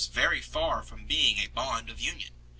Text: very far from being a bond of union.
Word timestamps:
very 0.07 0.41
far 0.41 0.81
from 0.81 1.05
being 1.05 1.37
a 1.37 1.47
bond 1.49 1.87
of 1.87 2.01
union. 2.01 2.33